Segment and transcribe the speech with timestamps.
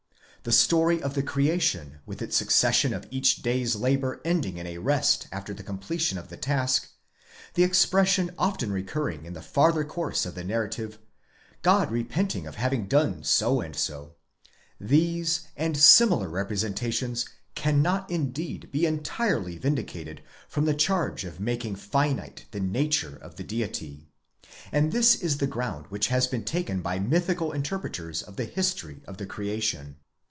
[0.43, 4.79] The story of the creation with its succession of each day's labour ending in a
[4.79, 6.89] rest after the completion of the task;
[7.53, 10.97] the expression often recurring in the farther course of the narrative,
[11.61, 14.15] God repented of having done so and so
[14.79, 21.75] ;—these and similar representations cannot indeed be entirely vin dicated from the charge of making
[21.75, 24.07] finite the nature of the Deity,
[24.71, 29.03] and this is the ground which has been taken by mythical interpreters of the history
[29.07, 29.97] of the creation.